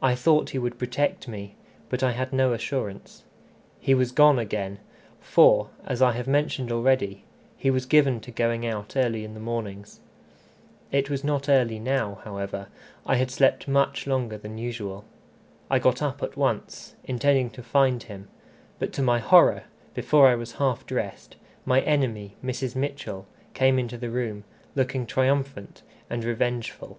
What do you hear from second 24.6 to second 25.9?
looking triumphant